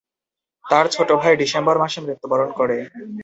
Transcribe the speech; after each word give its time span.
তার 0.65 0.85
ছোট 0.91 1.09
ভাই 1.21 1.33
ডিসেম্বর 1.41 1.75
মাসে 1.83 1.99
মৃত্যুবরণ 2.01 2.49
করে। 2.59 2.77